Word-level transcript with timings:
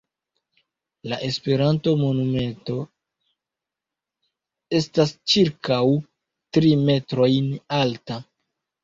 La 1.11 1.17
Esperanto 1.25 1.91
monumento 1.99 2.77
estas 4.79 5.13
ĉirkaŭ 5.35 5.83
tri 6.59 6.73
metrojn 6.89 7.53
alta. 7.83 8.19